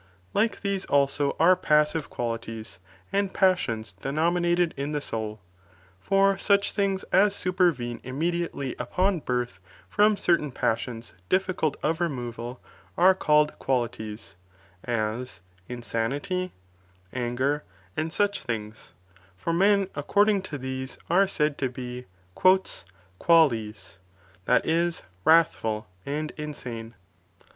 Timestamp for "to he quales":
21.59-23.97